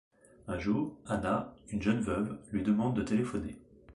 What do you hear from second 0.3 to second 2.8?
Un jour, Anna, une jeune veuve, lui